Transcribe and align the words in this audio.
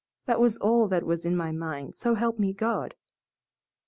That 0.25 0.39
was 0.39 0.57
all 0.57 0.87
that 0.87 1.03
was 1.05 1.25
in 1.27 1.37
my 1.37 1.51
mind, 1.51 1.93
so 1.93 2.15
help 2.15 2.39
me 2.39 2.53
God!" 2.53 2.95